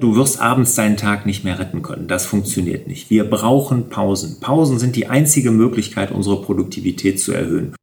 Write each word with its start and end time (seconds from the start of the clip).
Du 0.00 0.16
wirst 0.16 0.40
abends 0.40 0.74
deinen 0.74 0.96
Tag 0.96 1.26
nicht 1.26 1.44
mehr 1.44 1.58
retten 1.58 1.82
können. 1.82 2.08
Das 2.08 2.24
funktioniert 2.24 2.88
nicht. 2.88 3.10
Wir 3.10 3.28
brauchen 3.28 3.90
Pausen. 3.90 4.40
Pausen 4.40 4.78
sind 4.78 4.96
die 4.96 5.08
einzige 5.08 5.50
Möglichkeit, 5.50 6.10
unsere 6.10 6.40
Produktivität 6.40 7.20
zu 7.20 7.32
erhöhen. 7.32 7.74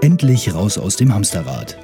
Endlich 0.00 0.54
raus 0.54 0.78
aus 0.78 0.94
dem 0.94 1.12
Hamsterrad. 1.12 1.76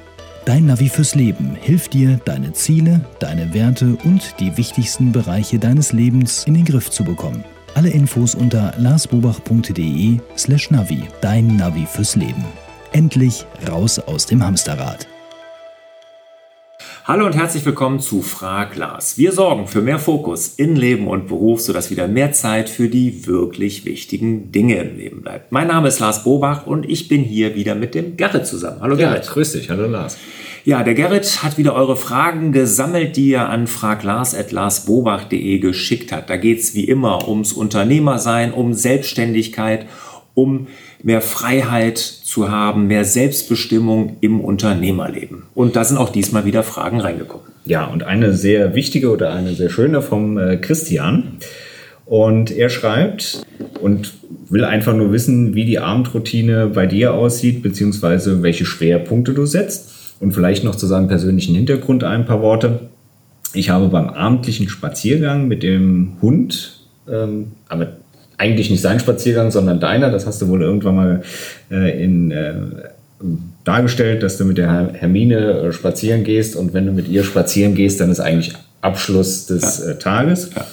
Dein 0.45 0.67
Navi 0.67 0.87
fürs 0.87 1.13
Leben 1.13 1.57
hilft 1.59 1.93
dir, 1.93 2.21
deine 2.23 2.53
Ziele, 2.53 3.01
deine 3.19 3.53
Werte 3.53 3.97
und 4.05 4.35
die 4.39 4.55
wichtigsten 4.55 5.11
Bereiche 5.11 5.59
deines 5.59 5.91
Lebens 5.91 6.45
in 6.45 6.53
den 6.53 6.63
Griff 6.63 6.89
zu 6.89 7.03
bekommen. 7.03 7.43
Alle 7.75 7.89
Infos 7.89 8.33
unter 8.33 8.73
larsbobach.de 8.77 10.19
slash 10.37 10.71
Navi. 10.71 11.03
Dein 11.19 11.57
Navi 11.57 11.85
fürs 11.85 12.15
Leben. 12.15 12.45
Endlich 12.93 13.45
raus 13.69 13.99
aus 13.99 14.25
dem 14.25 14.41
Hamsterrad. 14.41 15.07
Hallo 17.05 17.25
und 17.25 17.35
herzlich 17.35 17.65
willkommen 17.65 17.99
zu 17.99 18.21
Frag 18.21 18.77
Lars. 18.77 19.17
Wir 19.17 19.33
sorgen 19.33 19.67
für 19.67 19.81
mehr 19.81 19.99
Fokus 19.99 20.53
in 20.55 20.77
Leben 20.77 21.09
und 21.09 21.27
Beruf, 21.27 21.59
sodass 21.59 21.91
wieder 21.91 22.07
mehr 22.07 22.31
Zeit 22.31 22.69
für 22.69 22.87
die 22.87 23.27
wirklich 23.27 23.83
wichtigen 23.83 24.53
Dinge 24.53 24.77
im 24.77 24.95
Leben 24.95 25.21
bleibt. 25.21 25.51
Mein 25.51 25.67
Name 25.67 25.89
ist 25.89 25.99
Lars 25.99 26.23
Bobach 26.23 26.65
und 26.65 26.89
ich 26.89 27.09
bin 27.09 27.21
hier 27.21 27.55
wieder 27.55 27.75
mit 27.75 27.93
dem 27.93 28.15
Gerrit 28.15 28.47
zusammen. 28.47 28.77
Hallo 28.79 28.95
Gerrit. 28.95 29.25
Ja, 29.25 29.31
grüß 29.33 29.51
dich. 29.51 29.69
Hallo 29.69 29.85
Lars. 29.85 30.17
Ja, 30.63 30.81
der 30.81 30.93
Gerrit 30.93 31.43
hat 31.43 31.57
wieder 31.57 31.75
eure 31.75 31.97
Fragen 31.97 32.53
gesammelt, 32.53 33.17
die 33.17 33.33
er 33.33 33.49
an 33.49 33.67
fraglars.larsbobach.de 33.67 35.59
geschickt 35.59 36.13
hat. 36.13 36.29
Da 36.29 36.37
geht 36.37 36.59
es 36.59 36.73
wie 36.73 36.85
immer 36.85 37.27
ums 37.27 37.51
Unternehmersein, 37.51 38.53
um 38.53 38.73
Selbstständigkeit, 38.73 39.87
um 40.35 40.67
mehr 41.03 41.21
Freiheit 41.21 41.97
zu 41.97 42.49
haben, 42.49 42.87
mehr 42.87 43.05
Selbstbestimmung 43.05 44.17
im 44.21 44.41
Unternehmerleben. 44.41 45.43
Und 45.53 45.75
da 45.75 45.83
sind 45.83 45.97
auch 45.97 46.09
diesmal 46.09 46.45
wieder 46.45 46.63
Fragen 46.63 46.99
reingekommen. 46.99 47.47
Ja, 47.65 47.85
und 47.85 48.03
eine 48.03 48.33
sehr 48.33 48.75
wichtige 48.75 49.11
oder 49.11 49.31
eine 49.33 49.53
sehr 49.53 49.69
schöne 49.69 50.01
vom 50.01 50.37
äh, 50.37 50.57
Christian. 50.57 51.37
Und 52.05 52.51
er 52.51 52.69
schreibt 52.69 53.43
und 53.79 54.13
will 54.49 54.65
einfach 54.65 54.93
nur 54.93 55.11
wissen, 55.11 55.55
wie 55.55 55.65
die 55.65 55.79
Abendroutine 55.79 56.67
bei 56.67 56.85
dir 56.85 57.13
aussieht, 57.13 57.63
beziehungsweise 57.63 58.43
welche 58.43 58.65
Schwerpunkte 58.65 59.33
du 59.33 59.45
setzt. 59.45 59.91
Und 60.19 60.33
vielleicht 60.33 60.63
noch 60.63 60.75
zu 60.75 60.87
seinem 60.87 61.07
persönlichen 61.07 61.55
Hintergrund 61.55 62.03
ein 62.03 62.25
paar 62.25 62.41
Worte. 62.41 62.89
Ich 63.53 63.69
habe 63.69 63.87
beim 63.87 64.09
abendlichen 64.09 64.67
Spaziergang 64.67 65.47
mit 65.47 65.63
dem 65.63 66.13
Hund, 66.21 66.87
ähm, 67.07 67.51
aber 67.67 67.93
eigentlich 68.37 68.69
nicht 68.69 68.81
sein 68.81 68.99
Spaziergang, 68.99 69.51
sondern 69.51 69.79
deiner. 69.79 70.09
Das 70.09 70.25
hast 70.25 70.41
du 70.41 70.47
wohl 70.47 70.61
irgendwann 70.61 70.95
mal 70.95 71.21
äh, 71.71 72.03
in, 72.03 72.31
äh, 72.31 72.53
dargestellt, 73.63 74.23
dass 74.23 74.37
du 74.37 74.45
mit 74.45 74.57
der 74.57 74.93
Hermine 74.93 75.37
äh, 75.37 75.71
spazieren 75.71 76.23
gehst 76.23 76.55
und 76.55 76.73
wenn 76.73 76.85
du 76.85 76.91
mit 76.91 77.07
ihr 77.07 77.23
spazieren 77.23 77.75
gehst, 77.75 77.99
dann 77.99 78.11
ist 78.11 78.19
eigentlich 78.19 78.53
Abschluss 78.81 79.45
des 79.45 79.79
ja. 79.79 79.91
äh, 79.91 79.99
Tages. 79.99 80.51
Ja. 80.55 80.65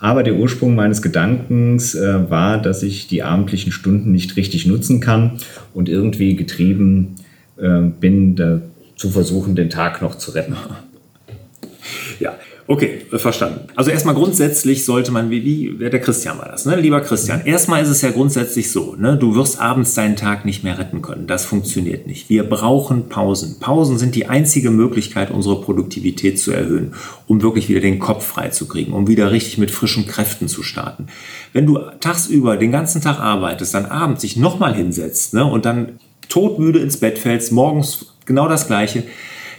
Aber 0.00 0.22
der 0.22 0.34
Ursprung 0.34 0.74
meines 0.74 1.00
Gedankens 1.00 1.94
äh, 1.94 2.28
war, 2.28 2.60
dass 2.60 2.82
ich 2.82 3.06
die 3.06 3.22
abendlichen 3.22 3.72
Stunden 3.72 4.12
nicht 4.12 4.36
richtig 4.36 4.66
nutzen 4.66 5.00
kann 5.00 5.38
und 5.72 5.88
irgendwie 5.88 6.36
getrieben 6.36 7.14
äh, 7.56 7.80
bin, 7.80 8.36
da 8.36 8.60
zu 8.96 9.10
versuchen, 9.10 9.54
den 9.54 9.70
Tag 9.70 10.02
noch 10.02 10.16
zu 10.16 10.32
retten. 10.32 10.56
Okay, 12.66 13.02
verstanden. 13.12 13.66
Also 13.76 13.90
erstmal 13.90 14.14
grundsätzlich 14.14 14.86
sollte 14.86 15.12
man, 15.12 15.30
wie, 15.30 15.44
wie 15.44 15.90
der 15.90 16.00
Christian 16.00 16.38
war 16.38 16.48
das, 16.48 16.64
ne? 16.64 16.76
Lieber 16.76 17.02
Christian, 17.02 17.40
mhm. 17.40 17.46
erstmal 17.46 17.82
ist 17.82 17.90
es 17.90 18.00
ja 18.00 18.10
grundsätzlich 18.10 18.72
so, 18.72 18.96
ne? 18.96 19.18
Du 19.18 19.34
wirst 19.34 19.60
abends 19.60 19.92
deinen 19.94 20.16
Tag 20.16 20.46
nicht 20.46 20.64
mehr 20.64 20.78
retten 20.78 21.02
können. 21.02 21.26
Das 21.26 21.44
funktioniert 21.44 22.06
nicht. 22.06 22.30
Wir 22.30 22.44
brauchen 22.44 23.10
Pausen. 23.10 23.58
Pausen 23.60 23.98
sind 23.98 24.14
die 24.14 24.26
einzige 24.26 24.70
Möglichkeit, 24.70 25.30
unsere 25.30 25.60
Produktivität 25.60 26.38
zu 26.38 26.52
erhöhen, 26.52 26.94
um 27.26 27.42
wirklich 27.42 27.68
wieder 27.68 27.80
den 27.80 27.98
Kopf 27.98 28.24
frei 28.24 28.48
zu 28.48 28.66
kriegen, 28.66 28.94
um 28.94 29.08
wieder 29.08 29.30
richtig 29.30 29.58
mit 29.58 29.70
frischen 29.70 30.06
Kräften 30.06 30.48
zu 30.48 30.62
starten. 30.62 31.08
Wenn 31.52 31.66
du 31.66 31.78
tagsüber 32.00 32.56
den 32.56 32.72
ganzen 32.72 33.02
Tag 33.02 33.20
arbeitest, 33.20 33.74
dann 33.74 33.84
abends 33.84 34.22
dich 34.22 34.38
nochmal 34.38 34.74
hinsetzt, 34.74 35.34
ne? 35.34 35.44
Und 35.44 35.66
dann 35.66 35.98
todmüde 36.30 36.78
ins 36.78 36.96
Bett 36.96 37.18
fällst, 37.18 37.52
morgens 37.52 38.06
genau 38.24 38.48
das 38.48 38.66
Gleiche, 38.66 39.04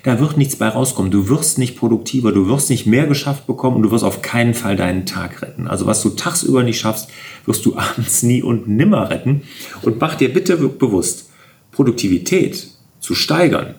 da 0.05 0.19
wird 0.19 0.37
nichts 0.37 0.55
bei 0.55 0.67
rauskommen. 0.67 1.09
Du 1.09 1.29
wirst 1.29 1.57
nicht 1.57 1.75
produktiver, 1.75 2.31
du 2.31 2.47
wirst 2.47 2.69
nicht 2.69 2.85
mehr 2.85 3.07
geschafft 3.07 3.47
bekommen 3.47 3.77
und 3.77 3.81
du 3.81 3.91
wirst 3.91 4.03
auf 4.03 4.21
keinen 4.21 4.53
Fall 4.53 4.75
deinen 4.75 5.07
Tag 5.07 5.41
retten. 5.41 5.67
Also 5.67 5.87
was 5.87 6.03
du 6.03 6.09
tagsüber 6.09 6.61
nicht 6.61 6.79
schaffst, 6.79 7.09
wirst 7.47 7.65
du 7.65 7.75
abends 7.77 8.21
nie 8.21 8.43
und 8.43 8.67
nimmer 8.67 9.09
retten. 9.09 9.41
Und 9.81 9.99
mach 9.99 10.13
dir 10.13 10.31
bitte 10.31 10.57
bewusst, 10.57 11.31
Produktivität 11.71 12.67
zu 12.99 13.15
steigern, 13.15 13.75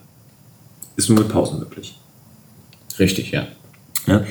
ist 0.97 1.09
nur 1.09 1.19
mit 1.21 1.29
Pausen 1.29 1.61
möglich. 1.61 1.97
Richtig, 2.99 3.31
ja. 3.31 3.47
ja. 4.09 4.25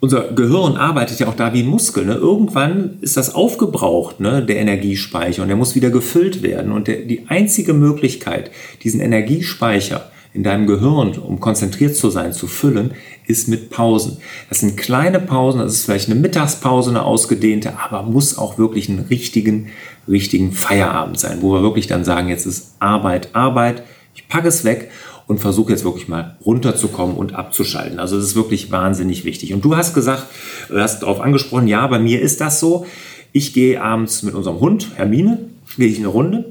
Unser 0.00 0.32
Gehirn 0.32 0.76
arbeitet 0.76 1.18
ja 1.18 1.28
auch 1.28 1.34
da 1.34 1.54
wie 1.54 1.62
ein 1.62 1.66
Muskel. 1.66 2.04
Ne? 2.04 2.14
Irgendwann 2.14 2.98
ist 3.00 3.16
das 3.16 3.34
aufgebraucht, 3.34 4.20
ne? 4.20 4.44
der 4.44 4.56
Energiespeicher, 4.56 5.42
und 5.42 5.48
der 5.48 5.56
muss 5.56 5.74
wieder 5.74 5.88
gefüllt 5.88 6.42
werden. 6.42 6.72
Und 6.72 6.88
der, 6.88 6.98
die 7.06 7.26
einzige 7.28 7.72
Möglichkeit, 7.72 8.50
diesen 8.82 9.00
Energiespeicher 9.00 10.10
in 10.38 10.44
deinem 10.44 10.68
Gehirn, 10.68 11.18
um 11.18 11.40
konzentriert 11.40 11.96
zu 11.96 12.10
sein, 12.10 12.32
zu 12.32 12.46
füllen, 12.46 12.92
ist 13.26 13.48
mit 13.48 13.70
Pausen. 13.70 14.18
Das 14.48 14.60
sind 14.60 14.76
kleine 14.76 15.18
Pausen, 15.18 15.58
das 15.58 15.72
ist 15.72 15.84
vielleicht 15.84 16.08
eine 16.08 16.20
Mittagspause, 16.20 16.90
eine 16.90 17.02
ausgedehnte, 17.02 17.76
aber 17.80 18.04
muss 18.04 18.38
auch 18.38 18.56
wirklich 18.56 18.88
einen 18.88 19.00
richtigen, 19.10 19.70
richtigen 20.06 20.52
Feierabend 20.52 21.18
sein, 21.18 21.38
wo 21.40 21.54
wir 21.54 21.62
wirklich 21.62 21.88
dann 21.88 22.04
sagen, 22.04 22.28
jetzt 22.28 22.46
ist 22.46 22.76
Arbeit, 22.78 23.30
Arbeit, 23.32 23.82
ich 24.14 24.28
packe 24.28 24.46
es 24.46 24.62
weg 24.62 24.92
und 25.26 25.40
versuche 25.40 25.72
jetzt 25.72 25.82
wirklich 25.82 26.06
mal 26.06 26.36
runterzukommen 26.46 27.16
und 27.16 27.34
abzuschalten. 27.34 27.98
Also 27.98 28.14
das 28.14 28.26
ist 28.26 28.36
wirklich 28.36 28.70
wahnsinnig 28.70 29.24
wichtig. 29.24 29.52
Und 29.52 29.64
du 29.64 29.76
hast 29.76 29.92
gesagt, 29.92 30.22
du 30.68 30.78
hast 30.78 31.00
darauf 31.00 31.20
angesprochen, 31.20 31.66
ja, 31.66 31.84
bei 31.88 31.98
mir 31.98 32.22
ist 32.22 32.40
das 32.40 32.60
so. 32.60 32.86
Ich 33.32 33.54
gehe 33.54 33.82
abends 33.82 34.22
mit 34.22 34.34
unserem 34.36 34.60
Hund, 34.60 34.92
Hermine, 34.94 35.38
gehe 35.76 35.88
ich 35.88 35.98
eine 35.98 36.06
Runde 36.06 36.44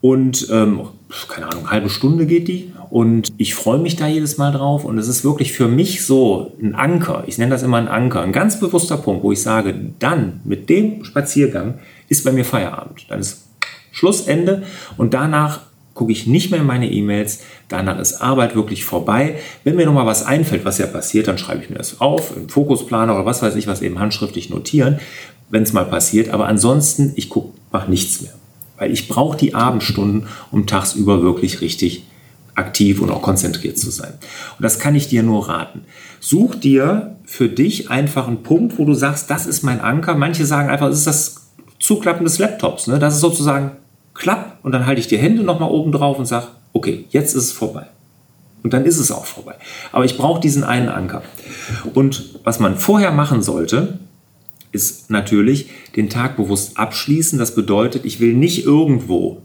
und 0.00 0.48
ähm, 0.50 0.80
keine 1.28 1.46
Ahnung, 1.46 1.70
halbe 1.70 1.88
Stunde 1.88 2.26
geht 2.26 2.48
die 2.48 2.72
und 2.90 3.32
ich 3.38 3.54
freue 3.54 3.78
mich 3.78 3.96
da 3.96 4.06
jedes 4.06 4.38
Mal 4.38 4.52
drauf 4.52 4.84
und 4.84 4.98
es 4.98 5.08
ist 5.08 5.24
wirklich 5.24 5.52
für 5.52 5.68
mich 5.68 6.04
so 6.04 6.52
ein 6.60 6.74
Anker, 6.74 7.24
ich 7.26 7.38
nenne 7.38 7.50
das 7.50 7.62
immer 7.62 7.78
ein 7.78 7.88
Anker, 7.88 8.22
ein 8.22 8.32
ganz 8.32 8.60
bewusster 8.60 8.96
Punkt, 8.96 9.22
wo 9.22 9.32
ich 9.32 9.42
sage, 9.42 9.74
dann 9.98 10.40
mit 10.44 10.68
dem 10.68 11.04
Spaziergang 11.04 11.78
ist 12.08 12.24
bei 12.24 12.32
mir 12.32 12.44
Feierabend. 12.44 13.06
Dann 13.08 13.20
ist 13.20 13.46
Schlussende 13.92 14.62
und 14.96 15.14
danach 15.14 15.60
gucke 15.94 16.12
ich 16.12 16.26
nicht 16.26 16.50
mehr 16.50 16.60
in 16.60 16.66
meine 16.66 16.90
E-Mails, 16.90 17.40
danach 17.68 17.98
ist 17.98 18.20
Arbeit 18.20 18.54
wirklich 18.54 18.84
vorbei. 18.84 19.36
Wenn 19.64 19.76
mir 19.76 19.86
nochmal 19.86 20.06
was 20.06 20.24
einfällt, 20.24 20.66
was 20.66 20.78
ja 20.78 20.86
passiert, 20.86 21.26
dann 21.26 21.38
schreibe 21.38 21.62
ich 21.62 21.70
mir 21.70 21.78
das 21.78 22.00
auf, 22.00 22.36
im 22.36 22.50
Fokusplaner 22.50 23.14
oder 23.14 23.24
was 23.24 23.40
weiß 23.40 23.56
ich, 23.56 23.66
was 23.66 23.80
eben 23.80 23.98
handschriftlich 23.98 24.50
notieren, 24.50 25.00
wenn 25.48 25.62
es 25.62 25.72
mal 25.72 25.86
passiert. 25.86 26.28
Aber 26.28 26.46
ansonsten, 26.46 27.14
ich 27.16 27.30
gucke, 27.30 27.54
mache 27.72 27.90
nichts 27.90 28.20
mehr. 28.20 28.34
Weil 28.78 28.92
ich 28.92 29.08
brauche 29.08 29.36
die 29.36 29.54
Abendstunden, 29.54 30.26
um 30.50 30.66
tagsüber 30.66 31.22
wirklich 31.22 31.60
richtig 31.60 32.04
aktiv 32.54 33.00
und 33.00 33.10
auch 33.10 33.22
konzentriert 33.22 33.78
zu 33.78 33.90
sein. 33.90 34.14
Und 34.58 34.62
das 34.62 34.78
kann 34.78 34.94
ich 34.94 35.08
dir 35.08 35.22
nur 35.22 35.48
raten. 35.48 35.82
Such 36.20 36.54
dir 36.54 37.16
für 37.24 37.48
dich 37.48 37.90
einfach 37.90 38.26
einen 38.26 38.42
Punkt, 38.42 38.78
wo 38.78 38.84
du 38.84 38.94
sagst, 38.94 39.30
das 39.30 39.46
ist 39.46 39.62
mein 39.62 39.80
Anker. 39.80 40.14
Manche 40.14 40.46
sagen 40.46 40.70
einfach, 40.70 40.88
das 40.88 40.98
ist 40.98 41.06
das 41.06 41.46
Zuklappen 41.78 42.24
des 42.24 42.38
Laptops. 42.38 42.86
Ne? 42.86 42.98
Das 42.98 43.14
ist 43.14 43.20
sozusagen 43.20 43.72
klapp 44.14 44.58
und 44.62 44.72
dann 44.72 44.86
halte 44.86 45.00
ich 45.00 45.08
die 45.08 45.18
Hände 45.18 45.42
nochmal 45.42 45.70
oben 45.70 45.92
drauf 45.92 46.18
und 46.18 46.26
sage, 46.26 46.46
okay, 46.72 47.04
jetzt 47.10 47.34
ist 47.34 47.44
es 47.44 47.52
vorbei. 47.52 47.86
Und 48.62 48.72
dann 48.72 48.84
ist 48.84 48.98
es 48.98 49.12
auch 49.12 49.26
vorbei. 49.26 49.54
Aber 49.92 50.04
ich 50.04 50.16
brauche 50.16 50.40
diesen 50.40 50.64
einen 50.64 50.88
Anker. 50.88 51.22
Und 51.94 52.40
was 52.42 52.58
man 52.58 52.76
vorher 52.76 53.12
machen 53.12 53.42
sollte, 53.42 53.98
ist 54.76 55.10
natürlich 55.10 55.70
den 55.96 56.08
Tag 56.08 56.36
bewusst 56.36 56.78
abschließen. 56.78 57.38
Das 57.38 57.54
bedeutet, 57.54 58.04
ich 58.04 58.20
will 58.20 58.34
nicht 58.34 58.64
irgendwo 58.64 59.42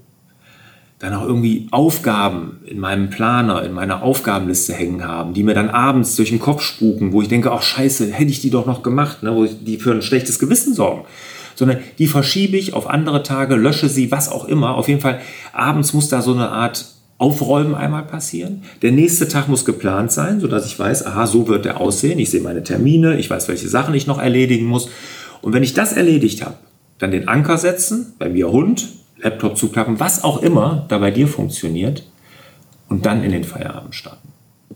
dann 1.01 1.15
auch 1.15 1.25
irgendwie 1.25 1.67
Aufgaben 1.71 2.59
in 2.63 2.79
meinem 2.79 3.09
Planer, 3.09 3.63
in 3.63 3.73
meiner 3.73 4.03
Aufgabenliste 4.03 4.73
hängen 4.73 5.03
haben, 5.03 5.33
die 5.33 5.41
mir 5.41 5.55
dann 5.55 5.71
abends 5.71 6.15
durch 6.15 6.29
den 6.29 6.39
Kopf 6.39 6.61
spuken, 6.61 7.11
wo 7.11 7.23
ich 7.23 7.27
denke, 7.27 7.51
ach 7.51 7.63
scheiße, 7.63 8.11
hätte 8.11 8.29
ich 8.29 8.39
die 8.39 8.51
doch 8.51 8.67
noch 8.67 8.83
gemacht, 8.83 9.23
ne, 9.23 9.33
wo 9.33 9.45
ich, 9.45 9.63
die 9.63 9.77
für 9.77 9.93
ein 9.93 10.03
schlechtes 10.03 10.37
Gewissen 10.37 10.75
sorgen. 10.75 11.05
Sondern 11.55 11.79
die 11.97 12.05
verschiebe 12.05 12.55
ich 12.55 12.73
auf 12.73 12.87
andere 12.87 13.23
Tage, 13.23 13.55
lösche 13.55 13.89
sie, 13.89 14.11
was 14.11 14.29
auch 14.29 14.45
immer. 14.45 14.75
Auf 14.75 14.87
jeden 14.87 15.01
Fall, 15.01 15.21
abends 15.53 15.93
muss 15.93 16.07
da 16.07 16.21
so 16.21 16.33
eine 16.33 16.49
Art 16.49 16.85
Aufräumen 17.17 17.75
einmal 17.75 18.03
passieren. 18.03 18.63
Der 18.81 18.91
nächste 18.91 19.27
Tag 19.27 19.47
muss 19.47 19.63
geplant 19.63 20.11
sein, 20.11 20.39
sodass 20.39 20.65
ich 20.65 20.77
weiß, 20.77 21.05
aha, 21.05 21.27
so 21.27 21.47
wird 21.47 21.65
der 21.65 21.79
aussehen. 21.79 22.17
Ich 22.17 22.31
sehe 22.31 22.41
meine 22.41 22.63
Termine, 22.63 23.17
ich 23.19 23.29
weiß, 23.29 23.47
welche 23.47 23.69
Sachen 23.69 23.93
ich 23.93 24.07
noch 24.07 24.19
erledigen 24.19 24.65
muss. 24.65 24.89
Und 25.41 25.53
wenn 25.53 25.63
ich 25.63 25.73
das 25.73 25.93
erledigt 25.93 26.43
habe, 26.43 26.55
dann 26.99 27.11
den 27.11 27.27
Anker 27.27 27.57
setzen, 27.57 28.13
bei 28.19 28.29
mir 28.29 28.51
Hund, 28.51 28.87
Laptop 29.19 29.57
zuklappen, 29.57 29.99
was 29.99 30.23
auch 30.23 30.41
immer 30.41 30.85
da 30.89 30.97
bei 30.97 31.11
dir 31.11 31.27
funktioniert 31.27 32.03
und 32.89 33.05
dann 33.05 33.23
in 33.23 33.31
den 33.31 33.43
Feierabend 33.43 33.95
starten. 33.95 34.31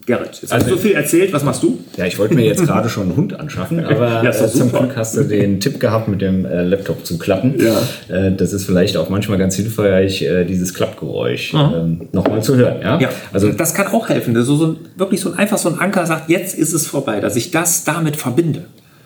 Gerrit, 0.05 0.39
jetzt 0.41 0.53
also, 0.53 0.65
hast 0.65 0.71
du 0.71 0.75
so 0.75 0.81
viel 0.81 0.91
erzählt, 0.91 1.33
was 1.33 1.43
machst 1.43 1.63
du? 1.63 1.79
Ja, 1.97 2.05
ich 2.05 2.19
wollte 2.19 2.35
mir 2.35 2.45
jetzt 2.45 2.63
gerade 2.63 2.89
schon 2.89 3.03
einen 3.03 3.15
Hund 3.15 3.39
anschaffen, 3.39 3.79
aber 3.85 4.23
ja, 4.23 4.29
äh, 4.29 4.47
zum 4.49 4.71
Glück 4.71 4.95
hast 4.95 5.17
du 5.17 5.23
den 5.23 5.59
Tipp 5.59 5.79
gehabt, 5.79 6.07
mit 6.07 6.21
dem 6.21 6.45
äh, 6.45 6.63
Laptop 6.63 7.05
zu 7.05 7.17
klappen. 7.17 7.55
Ja. 7.59 8.15
Äh, 8.15 8.35
das 8.35 8.53
ist 8.53 8.65
vielleicht 8.65 8.97
auch 8.97 9.09
manchmal 9.09 9.39
ganz 9.39 9.55
hilfreich, 9.55 10.21
äh, 10.21 10.45
dieses 10.45 10.75
Klappgeräusch 10.75 11.55
ähm, 11.55 12.07
nochmal 12.11 12.43
zu 12.43 12.55
hören. 12.55 12.81
Ja? 12.81 12.99
ja, 12.99 13.09
also 13.33 13.51
das 13.51 13.73
kann 13.73 13.87
auch 13.87 14.09
helfen. 14.09 14.35
So, 14.43 14.55
so, 14.55 14.77
wirklich 14.95 15.21
so 15.21 15.33
einfach 15.33 15.57
so 15.57 15.69
ein 15.69 15.79
Anker 15.79 16.05
sagt, 16.05 16.29
jetzt 16.29 16.55
ist 16.55 16.73
es 16.73 16.85
vorbei, 16.85 17.19
dass 17.19 17.35
ich 17.35 17.49
das 17.49 17.83
damit 17.83 18.15
verbinde. 18.15 18.65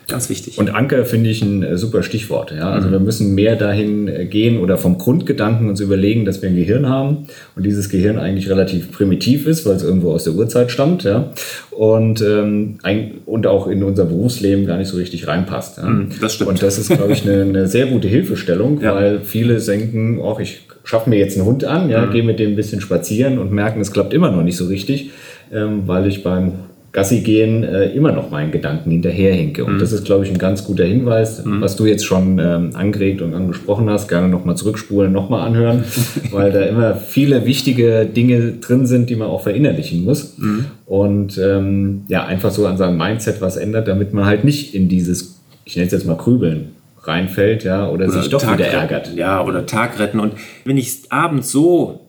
Ganz 0.10 0.30
wichtig. 0.30 0.58
Und 0.58 0.74
Anker 0.74 1.06
finde 1.06 1.30
ich 1.30 1.42
ein 1.42 1.64
äh, 1.64 1.78
super 1.78 2.04
Stichwort. 2.04 2.52
Ja? 2.52 2.72
Also 2.72 2.88
mhm. 2.88 2.94
wir 2.94 3.00
müssen 3.00 3.36
mehr 3.36 3.56
dahin 3.56 4.08
äh, 4.08 4.26
gehen 4.26 4.60
oder 4.60 4.78
vom 4.78 4.98
Grundgedanken 4.98 5.70
uns 5.70 5.80
überlegen, 5.80 6.26
dass 6.26 6.42
wir 6.42 6.50
ein 6.50 6.56
Gehirn 6.56 6.90
haben 6.90 7.28
und 7.56 7.66
dieses 7.66 7.90
Gehirn 7.90 8.18
eigentlich 8.18 8.50
relativ 8.50 8.92
primitiv 8.92 9.46
ist, 9.48 9.66
weil 9.66 9.76
es 9.76 9.84
irgendwo 9.84 10.12
aus 10.12 10.24
der 10.24 10.34
Urzeit 10.34 10.72
stammt 10.72 11.04
ja? 11.04 11.32
und, 11.72 12.22
ähm, 12.22 12.80
ein, 12.84 13.20
und 13.26 13.48
auch 13.48 13.68
in 13.68 13.84
unser 13.84 14.06
Berufsleben 14.06 14.66
gar 14.66 14.78
nicht 14.78 14.90
so 14.90 14.98
richtig 14.98 15.28
reinpasst. 15.28 15.78
Ja? 15.78 15.86
Mhm, 15.86 16.10
das 16.20 16.34
stimmt. 16.34 16.50
Und 16.50 16.64
das 16.64 16.78
ist, 16.78 16.90
glaube 16.90 17.14
ich, 17.14 17.24
eine, 17.24 17.42
eine, 17.44 17.68
sehr 17.68 17.86
gute 17.86 18.08
Hilfestellung, 18.08 18.82
ja. 18.82 18.96
weil 18.96 19.22
viele 19.22 19.60
denken, 19.60 20.20
oh, 20.20 20.38
ich 20.42 20.62
schaffe 20.84 21.10
mir 21.10 21.20
jetzt 21.20 21.38
einen 21.38 21.46
Hund 21.46 21.64
an, 21.66 21.90
ja, 21.90 22.06
mhm. 22.06 22.12
gehe 22.12 22.24
mit 22.24 22.40
dem 22.40 22.52
ein 22.52 22.56
bisschen 22.56 22.82
spazieren 22.82 23.38
und 23.38 23.52
merken, 23.52 23.80
es 23.80 23.92
klappt 23.92 24.14
immer 24.14 24.32
noch 24.32 24.44
nicht 24.44 24.58
so 24.58 24.66
richtig, 24.66 25.12
ähm, 25.52 25.84
weil 25.86 26.08
ich 26.08 26.24
beim 26.24 26.54
Gassi 26.92 27.22
gehen 27.22 27.64
äh, 27.64 27.92
immer 27.92 28.12
noch 28.12 28.32
meinen 28.32 28.52
Gedanken 28.52 28.90
hinterherhinke. 28.90 29.64
Und 29.64 29.76
mhm. 29.76 29.80
das 29.80 29.92
ist, 29.92 30.06
glaube 30.06 30.26
ich, 30.26 30.32
ein 30.32 30.40
ganz 30.40 30.64
guter 30.64 30.86
Hinweis, 30.86 31.46
mhm. 31.46 31.62
was 31.62 31.76
du 31.76 31.86
jetzt 31.86 32.04
schon 32.04 32.40
ähm, 32.40 32.72
angeregt 32.74 33.22
und 33.22 33.36
angesprochen 33.36 33.90
hast. 33.90 34.08
Gerne 34.08 34.28
nochmal 34.28 34.58
zurückspulen, 34.58 35.12
nochmal 35.12 35.48
anhören, 35.48 35.84
weil 36.32 36.52
da 36.52 36.62
immer 36.62 36.96
viele 36.96 37.46
wichtige 37.46 38.06
Dinge 38.06 38.54
drin 38.54 38.88
sind, 38.88 39.10
die 39.10 39.16
man 39.16 39.28
auch 39.28 39.42
verinnerlichen 39.44 40.04
muss. 40.04 40.38
Mhm. 40.40 40.66
Und 40.88 41.38
ähm, 41.38 42.02
ja, 42.08 42.26
einfach 42.26 42.50
so 42.50 42.66
an 42.66 42.78
seinem 42.78 42.98
Mindset 42.98 43.40
was 43.40 43.58
ändert, 43.58 43.88
damit 43.88 44.14
man 44.14 44.26
halt 44.26 44.44
nicht 44.44 44.74
in 44.74 44.90
dieses, 44.90 45.40
ich 45.66 45.76
nenne 45.76 45.86
es 45.86 45.94
jetzt 45.94 46.08
mal 46.08 46.18
Grübeln, 46.18 46.70
reinfällt, 47.04 47.64
ja, 47.64 47.88
oder, 47.88 48.08
oder 48.08 48.22
sich 48.22 48.30
doch 48.30 48.42
Tag 48.42 48.58
wieder 48.58 48.68
ärgert. 48.68 49.14
Ja, 49.16 49.44
oder 49.44 49.66
Tag 49.68 50.00
retten. 50.00 50.20
Und 50.20 50.34
wenn 50.66 50.78
ich 50.78 51.04
abends 51.10 51.52
so 51.52 52.09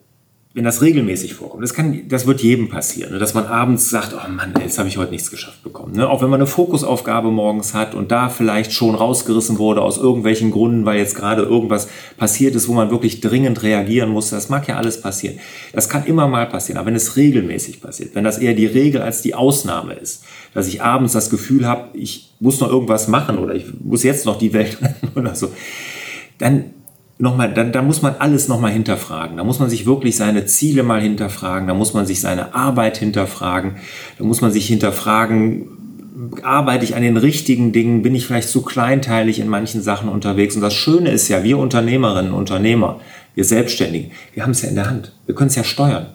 wenn 0.53 0.65
das 0.65 0.83
regelmäßig 0.83 1.35
vorkommt, 1.35 1.63
das, 1.63 1.75
kann, 1.75 2.09
das 2.09 2.27
wird 2.27 2.41
jedem 2.41 2.69
passieren, 2.69 3.13
ne? 3.13 3.21
dass 3.21 3.35
man 3.35 3.47
abends 3.47 3.89
sagt, 3.89 4.15
oh 4.15 4.29
Mann, 4.29 4.53
jetzt 4.61 4.79
habe 4.79 4.89
ich 4.89 4.97
heute 4.97 5.13
nichts 5.13 5.31
geschafft 5.31 5.63
bekommen. 5.63 5.95
Ne? 5.95 6.11
Auch 6.11 6.23
wenn 6.23 6.31
man 6.31 6.41
eine 6.41 6.49
Fokusaufgabe 6.49 7.31
morgens 7.31 7.73
hat 7.73 7.95
und 7.95 8.11
da 8.11 8.29
vielleicht 8.29 8.73
schon 8.73 8.97
rausgerissen 8.97 9.59
wurde 9.59 9.81
aus 9.81 9.97
irgendwelchen 9.97 10.51
Gründen, 10.51 10.85
weil 10.87 10.99
jetzt 10.99 11.15
gerade 11.15 11.43
irgendwas 11.43 11.87
passiert 12.17 12.57
ist, 12.57 12.67
wo 12.67 12.73
man 12.73 12.91
wirklich 12.91 13.21
dringend 13.21 13.63
reagieren 13.63 14.11
muss, 14.11 14.31
das 14.31 14.49
mag 14.49 14.67
ja 14.67 14.77
alles 14.77 15.01
passieren. 15.01 15.39
Das 15.73 15.89
kann 15.89 16.05
immer 16.05 16.27
mal 16.27 16.47
passieren, 16.47 16.79
aber 16.79 16.89
wenn 16.89 16.97
es 16.97 17.15
regelmäßig 17.17 17.81
passiert, 17.81 18.17
wenn 18.17 18.25
das 18.25 18.39
eher 18.39 18.55
die 18.55 18.67
Regel 18.67 19.03
als 19.03 19.23
die 19.23 19.37
Ausnahme 19.37 19.93
ist, 19.93 20.25
dass 20.53 20.67
ich 20.67 20.83
abends 20.83 21.13
das 21.13 21.31
Gefühl 21.31 21.65
habe, 21.65 21.97
ich 21.97 22.35
muss 22.41 22.59
noch 22.59 22.69
irgendwas 22.69 23.07
machen 23.07 23.39
oder 23.39 23.55
ich 23.55 23.67
muss 23.79 24.03
jetzt 24.03 24.27
noch 24.27 24.37
die 24.37 24.53
Welt 24.53 24.79
retten 24.83 25.17
oder 25.17 25.37
so, 25.37 25.53
dann 26.39 26.65
nochmal, 27.21 27.53
dann, 27.53 27.73
da 27.73 27.83
muss 27.83 28.03
man 28.03 28.17
alles 28.19 28.49
nochmal 28.49 28.73
hinterfragen. 28.73 29.37
Da 29.37 29.45
muss 29.45 29.59
man 29.59 29.71
sich 29.71 29.87
wirklich 29.87 30.17
seine 30.17 30.47
Ziele 30.47 30.83
mal 30.83 31.01
hinterfragen. 31.01 31.69
Da 31.69 31.75
muss 31.75 31.95
man 31.95 32.07
sich 32.07 32.21
seine 32.21 32.55
Arbeit 32.55 32.99
hinterfragen. 32.99 33.77
Da 34.19 34.25
muss 34.25 34.41
man 34.41 34.51
sich 34.51 34.67
hinterfragen, 34.67 35.69
arbeite 36.43 36.85
ich 36.85 36.97
an 36.97 37.03
den 37.03 37.17
richtigen 37.17 37.73
Dingen? 37.73 38.03
Bin 38.03 38.15
ich 38.15 38.27
vielleicht 38.27 38.49
zu 38.49 38.63
kleinteilig 38.63 39.39
in 39.39 39.49
manchen 39.49 39.83
Sachen 39.83 40.09
unterwegs? 40.09 40.57
Und 40.57 40.63
das 40.63 40.75
Schöne 40.75 41.11
ist 41.11 41.29
ja, 41.29 41.43
wir 41.45 41.59
Unternehmerinnen, 41.59 42.33
Unternehmer, 42.33 43.01
wir 43.35 43.45
Selbstständigen, 43.45 44.11
wir 44.35 44.43
haben 44.43 44.51
es 44.51 44.63
ja 44.63 44.69
in 44.69 44.75
der 44.75 44.91
Hand. 44.91 45.13
Wir 45.27 45.35
können 45.35 45.49
es 45.49 45.57
ja 45.57 45.65
steuern. 45.65 46.07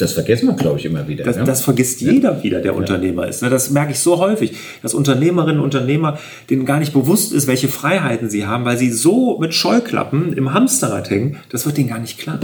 Das 0.00 0.12
vergessen 0.12 0.48
wir, 0.48 0.54
glaube 0.54 0.78
ich, 0.78 0.86
immer 0.86 1.06
wieder. 1.06 1.24
Das, 1.24 1.36
ja? 1.36 1.44
das 1.44 1.62
vergisst 1.62 2.00
jeder 2.00 2.36
ja. 2.36 2.42
wieder, 2.42 2.60
der 2.60 2.72
ja. 2.72 2.78
Unternehmer 2.78 3.26
ist. 3.28 3.42
Ne? 3.42 3.50
Das 3.50 3.70
merke 3.70 3.92
ich 3.92 3.98
so 3.98 4.18
häufig, 4.18 4.52
dass 4.82 4.94
Unternehmerinnen 4.94 5.58
und 5.58 5.64
Unternehmer 5.64 6.18
denen 6.48 6.64
gar 6.64 6.78
nicht 6.78 6.92
bewusst 6.92 7.32
ist, 7.32 7.46
welche 7.46 7.68
Freiheiten 7.68 8.30
sie 8.30 8.46
haben, 8.46 8.64
weil 8.64 8.76
sie 8.76 8.90
so 8.90 9.38
mit 9.38 9.54
Scheuklappen 9.54 10.32
im 10.32 10.54
Hamsterrad 10.54 11.10
hängen, 11.10 11.36
das 11.50 11.66
wird 11.66 11.76
denen 11.76 11.88
gar 11.88 11.98
nicht 11.98 12.18
klar. 12.18 12.38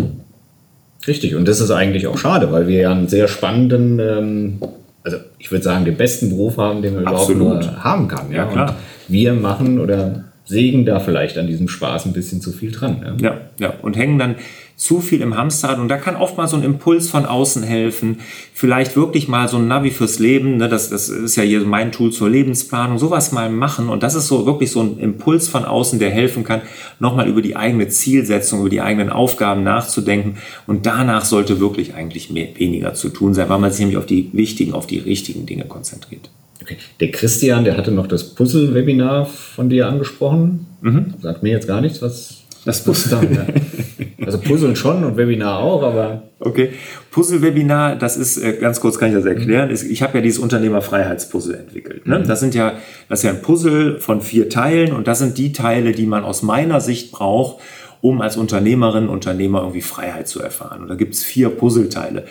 Richtig, 1.07 1.35
und 1.35 1.47
das 1.47 1.61
ist 1.61 1.71
eigentlich 1.71 2.07
auch 2.07 2.19
schade, 2.19 2.51
weil 2.53 2.67
wir 2.67 2.81
ja 2.81 2.91
einen 2.91 3.09
sehr 3.09 3.29
spannenden, 3.29 4.01
ähm, 4.01 4.59
also 5.03 5.19
ich 5.39 5.51
würde 5.51 5.65
sagen, 5.65 5.85
den 5.85 5.97
besten 5.97 6.31
Beruf 6.31 6.57
haben, 6.57 6.83
den 6.83 6.97
man 6.97 7.07
Absolut. 7.07 7.43
überhaupt 7.43 7.65
nur 7.65 7.85
haben 7.85 8.09
kann. 8.09 8.33
Ja, 8.33 8.47
klar. 8.47 8.71
Und 8.71 8.77
wir 9.09 9.33
machen 9.35 9.79
oder 9.79 10.25
sägen 10.47 10.87
da 10.87 11.01
vielleicht 11.01 11.37
an 11.39 11.49
diesem 11.49 11.69
Spaß 11.69 12.07
ein 12.07 12.13
bisschen 12.13 12.41
zu 12.41 12.53
viel 12.53 12.71
dran. 12.71 13.19
Ja, 13.21 13.31
ja, 13.31 13.41
ja. 13.59 13.75
und 13.83 13.97
hängen 13.97 14.19
dann 14.19 14.37
zu 14.77 15.01
viel 15.01 15.23
im 15.23 15.37
Hamsterrad 15.37 15.79
und 15.79 15.89
da 15.89 15.97
kann 15.97 16.17
oft 16.17 16.37
mal 16.37 16.47
so 16.47 16.57
ein 16.57 16.63
Impuls 16.63 17.09
von 17.09 17.25
außen 17.25 17.63
helfen. 17.63 18.21
Vielleicht 18.53 18.95
wirklich 18.95 19.27
mal 19.27 19.49
so 19.49 19.57
ein 19.57 19.67
Navi 19.67 19.91
fürs 19.91 20.19
Leben, 20.19 20.59
ne, 20.59 20.69
das, 20.69 20.91
das 20.91 21.09
ist 21.09 21.35
ja 21.37 21.43
hier 21.43 21.61
mein 21.61 21.93
Tool 21.93 22.13
zur 22.13 22.29
Lebensplanung, 22.29 22.99
sowas 22.99 23.33
mal 23.33 23.51
machen 23.51 23.89
und 23.89 24.03
das 24.03 24.15
ist 24.15 24.29
so 24.29 24.47
wirklich 24.47 24.71
so 24.71 24.83
ein 24.83 24.99
Impuls 24.99 25.49
von 25.49 25.65
außen, 25.65 25.99
der 25.99 26.11
helfen 26.11 26.45
kann, 26.45 26.61
nochmal 27.01 27.27
über 27.27 27.43
die 27.43 27.57
eigene 27.57 27.89
Zielsetzung, 27.89 28.61
über 28.61 28.71
die 28.71 28.83
eigenen 28.83 29.11
Aufgaben 29.11 29.65
nachzudenken 29.65 30.37
und 30.67 30.85
danach 30.85 31.25
sollte 31.25 31.59
wirklich 31.59 31.95
eigentlich 31.95 32.31
mehr, 32.31 32.49
weniger 32.57 32.93
zu 32.95 33.09
tun 33.09 33.35
sein, 33.35 33.49
weil 33.49 33.59
man 33.59 33.71
sich 33.71 33.81
nämlich 33.81 33.99
auf 33.99 34.07
die 34.07 34.31
wichtigen, 34.35 34.75
auf 34.75 34.87
die 34.87 34.99
richtigen 34.99 35.47
Dinge 35.47 35.65
konzentriert. 35.65 36.31
Okay. 36.67 36.79
Der 36.99 37.13
Christian, 37.13 37.65
der 37.65 37.77
hatte 37.77 37.93
noch 37.93 38.09
das 38.09 38.35
Puzzle-Webinar 38.35 39.27
von 39.27 39.69
dir 39.69 39.87
angesprochen. 39.87 40.67
Mhm. 40.81 41.15
Sagt 41.23 41.45
mir 41.45 41.51
jetzt 41.51 41.69
gar 41.69 41.81
nichts, 41.81 42.03
was 42.03 42.43
das 42.65 42.83
Puzzle. 42.83 43.29
ja. 43.33 43.47
Also 44.27 44.39
Puzzle 44.39 44.75
schon 44.75 45.05
und 45.05 45.17
Webinar 45.17 45.61
auch, 45.61 45.85
aber. 45.85 46.25
Okay. 46.41 46.71
Puzzle-Webinar, 47.13 47.95
das 47.95 48.17
ist, 48.17 48.39
äh, 48.39 48.55
ganz 48.55 48.81
kurz 48.81 48.99
kann 48.99 49.11
ich 49.11 49.15
das 49.15 49.25
erklären, 49.25 49.71
ich 49.71 50.03
habe 50.03 50.19
ja 50.19 50.21
dieses 50.21 50.41
Unternehmerfreiheitspuzzle 50.41 51.57
entwickelt. 51.57 52.09
Ne? 52.09 52.19
Mhm. 52.19 52.27
Das 52.27 52.41
sind 52.41 52.53
ja, 52.57 52.73
das 53.09 53.21
ist 53.21 53.23
ja 53.23 53.31
ein 53.31 53.43
Puzzle 53.43 54.01
von 54.01 54.23
vier 54.23 54.49
Teilen 54.49 54.93
und 54.93 55.07
das 55.07 55.21
sind 55.21 55.39
die 55.39 55.53
Teile, 55.53 55.93
die 55.93 56.07
man 56.07 56.25
aus 56.25 56.43
meiner 56.43 56.81
Sicht 56.81 57.13
braucht, 57.13 57.63
um 58.01 58.21
als 58.21 58.37
Unternehmerin, 58.37 59.09
Unternehmer 59.09 59.61
irgendwie 59.61 59.83
Freiheit 59.83 60.27
zu 60.27 60.41
erfahren. 60.43 60.83
Und 60.83 60.89
da 60.89 60.97
gibt 60.97 61.15
es 61.15 61.23
vier 61.23 61.51
Puzzleteile. 61.51 62.25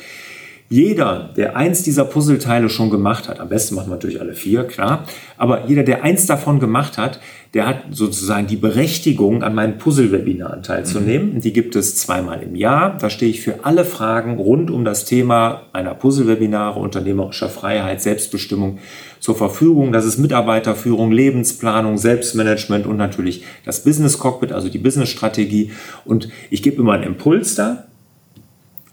Jeder, 0.68 1.30
der 1.38 1.56
eins 1.56 1.84
dieser 1.84 2.06
Puzzleteile 2.06 2.70
schon 2.70 2.90
gemacht 2.90 3.30
hat, 3.30 3.40
am 3.40 3.50
besten 3.50 3.76
machen 3.76 3.90
wir 3.90 3.96
natürlich 3.96 4.20
alle 4.20 4.34
vier, 4.34 4.64
klar, 4.64 5.06
aber 5.38 5.68
jeder, 5.68 5.84
der 5.84 6.04
eins 6.04 6.26
davon 6.26 6.60
gemacht 6.60 6.98
hat, 6.98 7.20
der 7.54 7.68
hat 7.68 7.84
sozusagen 7.92 8.48
die 8.48 8.56
Berechtigung, 8.56 9.44
an 9.44 9.54
meinen 9.54 9.78
Puzzle-Webinaren 9.78 10.64
teilzunehmen. 10.64 11.36
Mhm. 11.36 11.42
Die 11.42 11.54
gibt 11.54 11.76
es 11.76 11.96
zweimal 11.96 12.42
im 12.42 12.56
Jahr. 12.56 12.98
Da 12.98 13.10
stehe 13.10 13.32
ich 13.32 13.42
für 13.42 13.64
alle 13.64 13.86
Fragen 13.86 14.38
rund 14.38 14.70
um 14.70 14.84
das 14.84 15.06
Thema 15.06 15.62
einer 15.72 15.94
Puzzle-Webinare, 15.94 16.80
unternehmerischer 16.80 17.48
Freiheit, 17.48 18.02
Selbstbestimmung 18.02 18.80
zur 19.20 19.36
Verfügung. 19.36 19.94
Das 19.94 20.04
ist 20.04 20.18
Mitarbeiterführung, 20.18 21.12
Lebensplanung, 21.12 21.98
Selbstmanagement 21.98 22.88
und 22.88 22.98
natürlich 22.98 23.46
das 23.64 23.84
Business 23.84 24.18
Cockpit, 24.18 24.52
also 24.52 24.68
die 24.68 24.80
Business-Strategie. 24.80 25.72
Und 26.04 26.28
ich 26.50 26.62
gebe 26.62 26.82
immer 26.82 26.94
einen 26.94 27.04
Impuls 27.04 27.56
da 27.56 27.86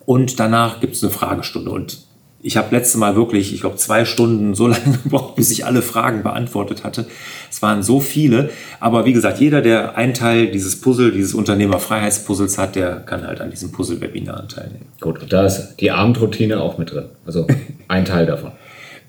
und 0.06 0.40
danach 0.40 0.80
gibt 0.80 0.94
es 0.94 1.02
eine 1.02 1.12
Fragestunde. 1.12 1.70
Und 1.70 1.98
ich 2.44 2.56
habe 2.56 2.74
letzte 2.74 2.98
Mal 2.98 3.14
wirklich, 3.14 3.54
ich 3.54 3.60
glaube, 3.60 3.76
zwei 3.76 4.04
Stunden 4.04 4.54
so 4.54 4.66
lange 4.68 4.98
gebraucht, 5.02 5.36
bis 5.36 5.50
ich 5.50 5.64
alle 5.64 5.80
Fragen 5.80 6.22
beantwortet 6.22 6.84
hatte. 6.84 7.06
Es 7.50 7.62
waren 7.62 7.82
so 7.82 8.00
viele. 8.00 8.50
Aber 8.80 9.04
wie 9.04 9.12
gesagt, 9.12 9.38
jeder, 9.38 9.62
der 9.62 9.96
einen 9.96 10.14
Teil 10.14 10.50
dieses 10.50 10.80
Puzzle, 10.80 11.12
dieses 11.12 11.34
Unternehmerfreiheitspuzzles 11.34 12.58
hat, 12.58 12.74
der 12.74 12.96
kann 12.96 13.26
halt 13.26 13.40
an 13.40 13.50
diesem 13.50 13.70
Puzzle-Webinar 13.72 14.48
teilnehmen. 14.48 14.86
Gut, 15.00 15.22
und 15.22 15.32
da 15.32 15.46
ist 15.46 15.76
die 15.76 15.90
Abendroutine 15.90 16.60
auch 16.60 16.78
mit 16.78 16.92
drin. 16.92 17.06
Also 17.24 17.46
ein 17.88 18.04
Teil 18.04 18.26
davon. 18.26 18.52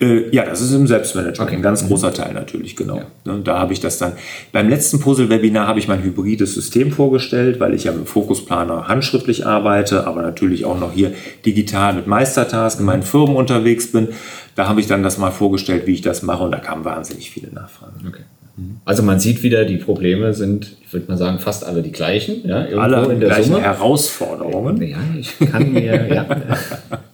Äh, 0.04 0.36
ja, 0.36 0.46
das 0.46 0.62
ist 0.62 0.74
im 0.74 0.88
Selbstmanagement 0.88 1.50
okay. 1.50 1.56
ein 1.56 1.62
ganz 1.62 1.84
mhm. 1.84 1.88
großer 1.88 2.14
Teil 2.14 2.34
natürlich, 2.34 2.76
genau. 2.76 2.98
Ja. 2.98 3.34
Ne, 3.34 3.42
da 3.44 3.60
habe 3.60 3.74
ich 3.74 3.80
das 3.80 3.98
dann. 3.98 4.14
Beim 4.52 4.70
letzten 4.70 5.00
Puzzle-Webinar 5.00 5.68
habe 5.68 5.80
ich 5.80 5.88
mein 5.88 6.04
hybrides 6.04 6.54
System 6.54 6.92
vorgestellt, 6.92 7.60
weil 7.60 7.74
ich 7.74 7.86
ja 7.86 7.92
mit 7.94 8.08
Fokusplaner 8.08 8.88
handschriftlich 8.88 9.46
arbeite, 9.46 10.06
aber 10.06 10.22
natürlich 10.22 10.66
auch 10.66 10.80
noch 10.80 10.92
hier 10.94 11.14
digital 11.46 11.94
mit 11.94 12.08
Meistertask 12.08 12.80
in 12.80 12.86
meinen 12.86 13.04
Firmen 13.04 13.36
unterwegs 13.36 13.92
bin. 13.92 14.10
Da 14.56 14.68
habe 14.68 14.82
ich 14.82 14.88
dann 14.88 15.04
das 15.04 15.18
mal 15.18 15.32
vorgestellt, 15.32 15.88
wie 15.88 15.94
ich 15.94 16.02
das 16.02 16.22
mache 16.22 16.44
und 16.44 16.52
da 16.52 16.60
kamen 16.60 16.86
wahnsinnig 16.86 17.32
viele 17.32 17.52
Nachfragen. 17.52 18.06
Okay. 18.08 18.24
Mhm. 18.58 18.78
Also 18.86 19.04
man 19.04 19.20
sieht 19.20 19.42
wieder, 19.42 19.66
die 19.66 19.78
Probleme 19.78 20.34
sind, 20.34 20.78
ich 20.86 20.94
würde 20.94 21.08
mal 21.08 21.18
sagen, 21.18 21.40
fast 21.40 21.66
alle 21.66 21.82
die 21.82 21.92
gleichen. 21.92 22.48
Ja, 22.48 22.66
alle 22.78 23.12
in 23.12 23.20
der 23.20 23.30
gleichen 23.30 23.54
Summe. 23.54 23.64
Herausforderungen. 23.64 24.82
Ja, 24.82 24.98
ich 25.18 25.40
kann 25.40 25.72
mir, 25.72 26.08
ja. 26.14 26.26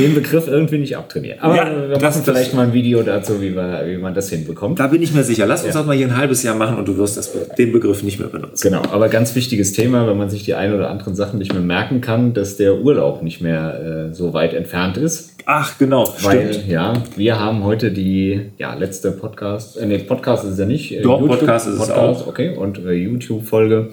den 0.00 0.14
Begriff 0.14 0.48
irgendwie 0.48 0.78
nicht 0.78 0.96
abtrainieren. 0.96 1.40
Aber 1.40 1.56
ja, 1.56 1.88
wir 1.88 2.00
machen 2.00 2.22
vielleicht 2.24 2.54
mal 2.54 2.66
ein 2.66 2.72
Video 2.72 3.02
dazu, 3.02 3.40
wie, 3.40 3.54
wir, 3.54 3.82
wie 3.86 3.96
man 3.96 4.14
das 4.14 4.30
hinbekommt. 4.30 4.80
Da 4.80 4.86
bin 4.86 5.02
ich 5.02 5.12
mir 5.12 5.24
sicher. 5.24 5.46
Lass 5.46 5.64
uns 5.64 5.74
ja. 5.74 5.80
das 5.80 5.86
mal 5.86 5.96
hier 5.96 6.06
ein 6.06 6.16
halbes 6.16 6.42
Jahr 6.42 6.54
machen 6.54 6.78
und 6.78 6.88
du 6.88 6.96
wirst 6.96 7.16
das, 7.16 7.32
den 7.58 7.72
Begriff 7.72 8.02
nicht 8.02 8.18
mehr 8.18 8.28
benutzen. 8.28 8.68
Genau, 8.68 8.82
aber 8.90 9.08
ganz 9.08 9.34
wichtiges 9.34 9.72
Thema, 9.72 10.06
wenn 10.06 10.16
man 10.16 10.30
sich 10.30 10.44
die 10.44 10.54
ein 10.54 10.72
oder 10.72 10.90
anderen 10.90 11.14
Sachen 11.14 11.38
nicht 11.38 11.52
mehr 11.52 11.62
merken 11.62 12.00
kann, 12.00 12.34
dass 12.34 12.56
der 12.56 12.80
Urlaub 12.80 13.22
nicht 13.22 13.40
mehr 13.40 14.08
äh, 14.10 14.14
so 14.14 14.32
weit 14.32 14.54
entfernt 14.54 14.96
ist. 14.96 15.34
Ach, 15.46 15.78
genau. 15.78 16.08
Weil, 16.22 16.52
stimmt. 16.52 16.68
ja, 16.68 16.92
wir 17.16 17.38
haben 17.38 17.64
heute 17.64 17.90
die 17.90 18.40
ja, 18.58 18.74
letzte 18.74 19.12
Podcast, 19.12 19.76
äh, 19.76 19.86
nee, 19.86 19.98
Podcast 19.98 20.44
ist 20.44 20.58
ja 20.58 20.66
nicht. 20.66 20.92
Äh, 20.92 21.02
Doch, 21.02 21.26
Podcast 21.26 21.66
ist 21.66 21.78
Podcast, 21.78 22.20
es 22.20 22.22
auch. 22.22 22.26
Okay, 22.28 22.56
und 22.56 22.78
äh, 22.78 22.92
YouTube-Folge 22.92 23.90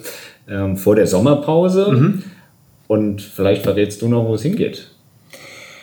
ähm, 0.49 0.77
vor 0.77 0.95
der 0.95 1.07
Sommerpause. 1.07 1.91
Mhm. 1.91 2.23
Und 2.87 3.21
vielleicht 3.21 3.63
verrätst 3.63 4.01
du 4.01 4.07
noch, 4.07 4.25
wo 4.25 4.35
es 4.35 4.41
hingeht. 4.43 4.91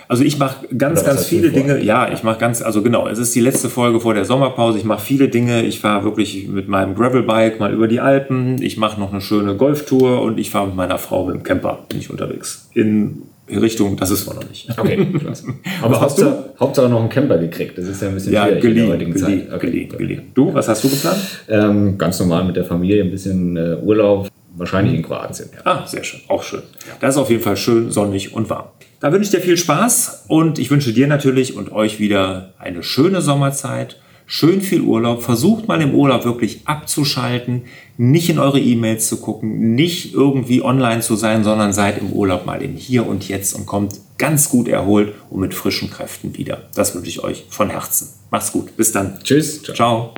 Also 0.08 0.24
ich 0.24 0.38
mache 0.38 0.66
ganz, 0.76 1.00
Oder 1.00 1.10
ganz 1.10 1.26
viele? 1.26 1.50
Dinge. 1.50 1.82
Ja, 1.82 2.12
ich 2.12 2.22
mache 2.22 2.38
ganz, 2.38 2.62
also 2.62 2.82
genau, 2.82 3.08
es 3.08 3.18
ist 3.18 3.34
die 3.34 3.40
letzte 3.40 3.68
Folge 3.68 4.00
vor 4.00 4.14
der 4.14 4.24
Sommerpause. 4.24 4.78
Ich 4.78 4.84
mache 4.84 5.00
viele 5.04 5.28
Dinge. 5.28 5.62
Ich 5.64 5.80
fahre 5.80 6.04
wirklich 6.04 6.48
mit 6.48 6.68
meinem 6.68 6.94
Gravelbike 6.94 7.58
mal 7.60 7.72
über 7.72 7.88
die 7.88 8.00
Alpen. 8.00 8.60
Ich 8.62 8.76
mache 8.76 9.00
noch 9.00 9.12
eine 9.12 9.20
schöne 9.20 9.54
Golftour 9.56 10.22
und 10.22 10.38
ich 10.38 10.50
fahre 10.50 10.66
mit 10.66 10.76
meiner 10.76 10.98
Frau 10.98 11.24
mit 11.26 11.34
dem 11.36 11.42
Camper, 11.42 11.80
bin 11.88 11.98
ich 11.98 12.10
unterwegs. 12.10 12.68
In 12.74 13.22
Richtung, 13.48 13.96
das 13.96 14.10
ist 14.10 14.26
wir 14.26 14.34
noch 14.34 14.48
nicht. 14.48 14.68
Okay, 14.78 15.06
klasse. 15.18 15.46
Aber 15.82 15.94
Was 15.96 16.00
hast 16.00 16.18
du? 16.18 16.24
Hauptsache, 16.24 16.54
Hauptsache 16.60 16.88
noch 16.88 17.00
einen 17.00 17.08
Camper 17.10 17.36
gekriegt. 17.38 17.76
Das 17.76 17.86
ist 17.86 18.00
ja 18.00 18.08
ein 18.08 18.14
bisschen 18.14 18.32
Ja, 18.32 18.44
schwierig 18.46 18.56
in 18.56 18.62
der 18.62 18.70
geliehen, 18.74 18.92
heutigen 18.92 19.12
geliehen, 19.14 19.40
Zeit. 19.48 19.54
Okay. 19.54 19.66
geliehen, 19.70 19.88
geliehen. 19.90 20.22
Du, 20.34 20.54
was 20.54 20.68
hast 20.68 20.82
du 20.84 20.88
geplant? 20.88 21.18
Ähm, 21.48 21.98
ganz 21.98 22.18
normal 22.20 22.44
mit 22.44 22.56
der 22.56 22.64
Familie, 22.64 23.04
ein 23.04 23.10
bisschen 23.10 23.56
äh, 23.56 23.76
Urlaub, 23.82 24.28
wahrscheinlich 24.54 24.94
in 24.94 25.02
Kroatien. 25.02 25.50
Ja. 25.54 25.60
Ah, 25.64 25.86
sehr 25.86 26.04
schön, 26.04 26.20
auch 26.28 26.42
schön. 26.42 26.62
Das 27.00 27.14
ist 27.14 27.20
auf 27.20 27.30
jeden 27.30 27.42
Fall 27.42 27.56
schön, 27.56 27.90
sonnig 27.90 28.32
und 28.32 28.50
warm. 28.50 28.68
Da 29.00 29.12
wünsche 29.12 29.24
ich 29.24 29.30
dir 29.30 29.40
viel 29.40 29.56
Spaß 29.56 30.24
und 30.28 30.58
ich 30.58 30.70
wünsche 30.70 30.92
dir 30.92 31.06
natürlich 31.06 31.56
und 31.56 31.72
euch 31.72 31.98
wieder 31.98 32.54
eine 32.58 32.82
schöne 32.82 33.20
Sommerzeit, 33.20 34.00
schön 34.26 34.62
viel 34.62 34.80
Urlaub. 34.80 35.22
Versucht 35.22 35.68
mal 35.68 35.82
im 35.82 35.94
Urlaub 35.94 36.24
wirklich 36.24 36.62
abzuschalten, 36.64 37.64
nicht 37.98 38.30
in 38.30 38.38
eure 38.38 38.60
E-Mails 38.60 39.08
zu 39.08 39.20
gucken, 39.20 39.74
nicht 39.74 40.14
irgendwie 40.14 40.62
online 40.62 41.00
zu 41.00 41.16
sein, 41.16 41.44
sondern 41.44 41.72
seid 41.72 41.98
im 41.98 42.12
Urlaub 42.12 42.46
mal 42.46 42.62
im 42.62 42.76
Hier 42.76 43.06
und 43.06 43.28
Jetzt 43.28 43.54
und 43.54 43.66
kommt 43.66 44.00
ganz 44.16 44.48
gut 44.48 44.68
erholt 44.68 45.12
und 45.28 45.40
mit 45.40 45.54
frischen 45.54 45.90
Kräften 45.90 46.36
wieder. 46.36 46.62
Das 46.74 46.94
wünsche 46.94 47.10
ich 47.10 47.22
euch 47.22 47.44
von 47.50 47.70
Herzen. 47.70 48.08
Macht's 48.30 48.52
gut. 48.52 48.76
Bis 48.76 48.92
dann. 48.92 49.18
Tschüss. 49.22 49.62
Ciao. 49.62 50.14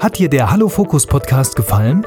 Hat 0.00 0.18
dir 0.18 0.28
der 0.28 0.50
Hallo 0.50 0.68
Fokus 0.68 1.06
Podcast 1.06 1.56
gefallen? 1.56 2.06